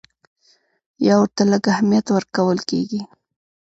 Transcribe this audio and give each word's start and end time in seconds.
یا 1.05 1.15
ورته 1.21 1.41
لږ 1.51 1.63
اهمیت 1.73 2.05
ورکول 2.11 2.59
کېږي. 2.69 3.01